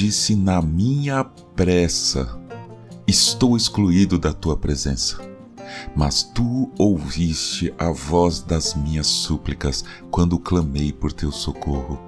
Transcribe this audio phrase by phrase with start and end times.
[0.00, 2.40] disse na minha pressa:
[3.06, 5.20] Estou excluído da tua presença.
[5.94, 12.00] Mas tu ouviste a voz das minhas súplicas quando clamei por teu socorro.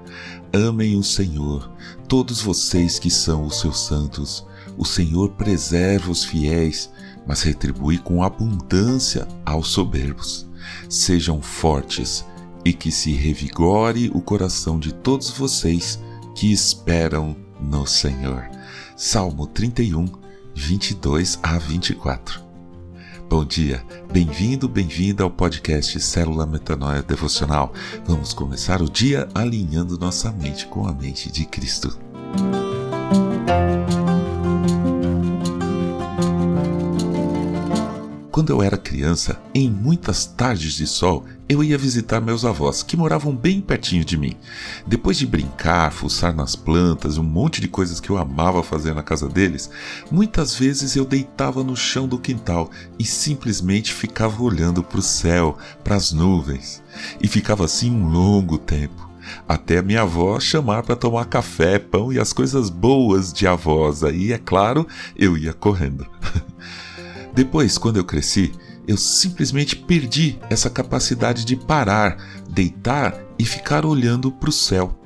[0.54, 1.70] Amem o Senhor,
[2.08, 4.46] todos vocês que são os seus santos.
[4.79, 6.90] O Senhor preserva os fiéis,
[7.27, 10.48] mas retribui com abundância aos soberbos.
[10.88, 12.24] Sejam fortes
[12.64, 16.00] e que se revigore o coração de todos vocês
[16.34, 18.48] que esperam no Senhor.
[18.96, 20.07] Salmo 31,
[20.54, 22.40] 22 a 24.
[23.29, 27.72] Bom dia, bem-vindo, bem-vinda ao podcast Célula Metanoia Devocional.
[28.04, 32.11] Vamos começar o dia alinhando nossa mente com a mente de Cristo.
[38.33, 42.97] Quando eu era criança, em muitas tardes de sol, eu ia visitar meus avós, que
[42.97, 44.34] moravam bem pertinho de mim.
[44.86, 49.02] Depois de brincar, fuçar nas plantas, um monte de coisas que eu amava fazer na
[49.02, 49.69] casa deles,
[50.11, 55.58] muitas vezes eu deitava no chão do quintal e simplesmente ficava olhando para o céu,
[55.84, 56.83] para as nuvens.
[57.20, 59.12] E ficava assim um longo tempo
[59.46, 64.02] até minha avó chamar para tomar café, pão e as coisas boas de avós.
[64.02, 64.86] Aí, é claro,
[65.17, 66.06] eu ia correndo.
[67.34, 68.52] Depois, quando eu cresci,
[68.86, 72.16] eu simplesmente perdi essa capacidade de parar,
[72.50, 74.98] deitar e ficar olhando para o céu.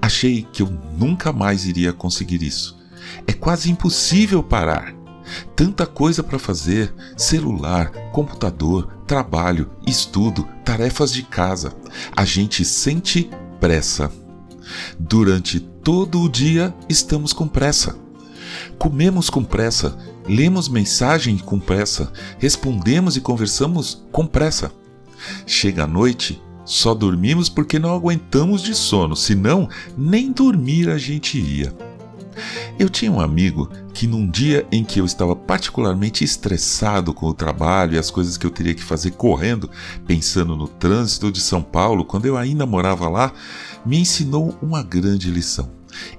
[0.00, 2.78] Achei que eu nunca mais iria conseguir isso.
[3.26, 4.94] É quase impossível parar.
[5.54, 11.72] Tanta coisa para fazer: celular, computador, trabalho, estudo, tarefas de casa.
[12.16, 13.28] A gente sente
[13.60, 14.10] pressa.
[14.98, 17.96] Durante todo o dia estamos com pressa.
[18.78, 19.96] Comemos com pressa,
[20.28, 24.72] lemos mensagem com pressa, respondemos e conversamos com pressa.
[25.46, 31.38] Chega a noite, só dormimos porque não aguentamos de sono, senão nem dormir a gente
[31.38, 31.72] ia.
[32.78, 37.32] Eu tinha um amigo que, num dia em que eu estava particularmente estressado com o
[37.32, 39.70] trabalho e as coisas que eu teria que fazer correndo,
[40.06, 43.32] pensando no trânsito de São Paulo, quando eu ainda morava lá,
[43.86, 45.70] me ensinou uma grande lição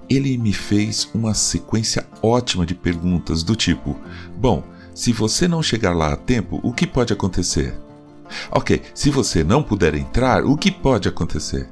[0.09, 3.99] ele me fez uma sequência ótima de perguntas do tipo:
[4.35, 7.77] Bom, se você não chegar lá a tempo, o que pode acontecer?
[8.51, 11.69] Ok, se você não puder entrar, o que pode acontecer?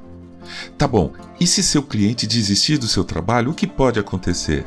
[0.78, 4.64] Tá bom, e se seu cliente desistir do seu trabalho, o que pode acontecer?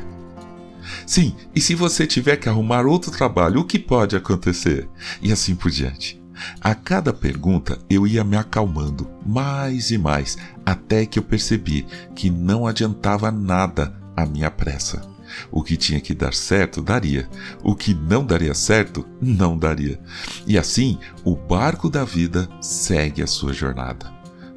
[1.06, 4.88] Sim, e se você tiver que arrumar outro trabalho, o que pode acontecer?
[5.22, 6.19] E assim por diante.
[6.60, 12.30] A cada pergunta eu ia me acalmando mais e mais, até que eu percebi que
[12.30, 15.08] não adiantava nada a minha pressa.
[15.50, 17.28] O que tinha que dar certo, daria.
[17.62, 20.00] O que não daria certo, não daria.
[20.46, 24.12] E assim, o barco da vida segue a sua jornada.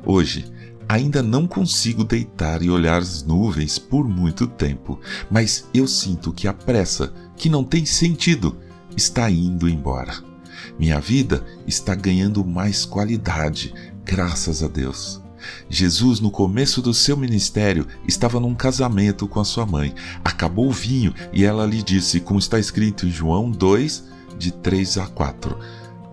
[0.06, 0.52] Hoje,
[0.88, 5.00] ainda não consigo deitar e olhar as nuvens por muito tempo,
[5.30, 8.58] mas eu sinto que a pressa, que não tem sentido,
[8.96, 10.33] está indo embora.
[10.78, 13.74] Minha vida está ganhando mais qualidade,
[14.06, 15.22] graças a Deus.
[15.70, 19.94] Jesus, no começo do seu ministério, estava num casamento com a sua mãe.
[20.24, 24.04] Acabou o vinho e ela lhe disse, como está escrito em João 2,
[24.38, 25.58] de 3 a 4.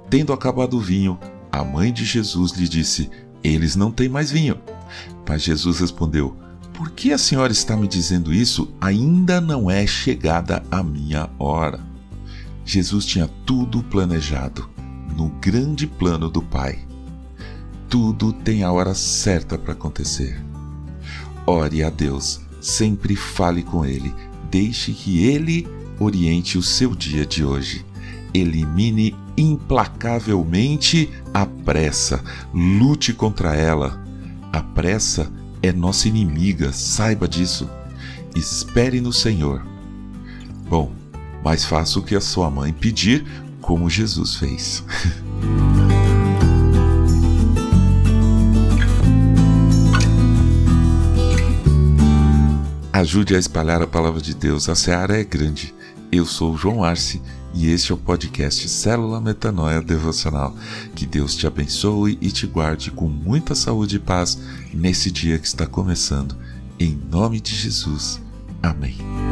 [0.09, 1.19] Tendo acabado o vinho,
[1.53, 3.11] a mãe de Jesus lhe disse:
[3.43, 4.59] Eles não têm mais vinho.
[5.29, 6.37] Mas Jesus respondeu:
[6.75, 8.73] Por que a senhora está me dizendo isso?
[8.81, 11.90] Ainda não é chegada a minha hora.
[12.71, 14.71] Jesus tinha tudo planejado
[15.17, 16.79] no grande plano do Pai.
[17.89, 20.41] Tudo tem a hora certa para acontecer.
[21.45, 24.15] Ore a Deus, sempre fale com Ele,
[24.53, 25.67] deixe que Ele
[25.99, 27.85] oriente o seu dia de hoje.
[28.33, 32.23] Elimine implacavelmente a pressa,
[32.55, 34.01] lute contra ela.
[34.53, 35.29] A pressa
[35.61, 37.69] é nossa inimiga, saiba disso.
[38.37, 39.61] Espere no Senhor.
[40.69, 41.00] Bom,
[41.45, 43.25] mas faça o que a sua mãe pedir,
[43.61, 44.85] como Jesus fez.
[53.01, 55.75] Ajude a espalhar a palavra de Deus, a seara é grande.
[56.13, 57.23] Eu sou o João Arce
[57.55, 60.55] e este é o podcast Célula Metanoia Devocional.
[60.95, 64.39] Que Deus te abençoe e te guarde com muita saúde e paz
[64.75, 66.37] nesse dia que está começando.
[66.79, 68.21] Em nome de Jesus.
[68.63, 69.30] Amém.